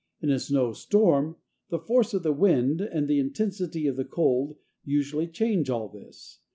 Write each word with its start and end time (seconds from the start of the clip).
In 0.19 0.31
a 0.31 0.39
snow 0.39 0.73
storm 0.73 1.35
the 1.69 1.77
force 1.77 2.15
of 2.15 2.23
the 2.23 2.33
wind 2.33 2.81
and 2.81 3.07
the 3.07 3.19
intensity 3.19 3.85
of 3.85 3.97
the 3.97 4.03
cold 4.03 4.55
usually 4.83 5.27
change 5.27 5.69
all 5.69 5.89
this. 5.89 6.39